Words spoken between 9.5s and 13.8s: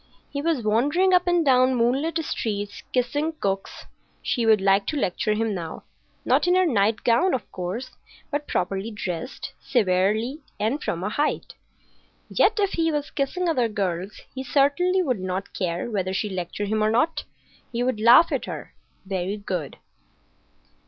severely and from a height. Yet if he was kissing other